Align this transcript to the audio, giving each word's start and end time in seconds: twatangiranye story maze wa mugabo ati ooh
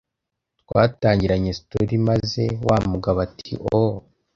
twatangiranye 0.61 1.51
story 1.59 1.95
maze 2.07 2.43
wa 2.67 2.77
mugabo 2.91 3.17
ati 3.27 3.51
ooh 3.77 3.95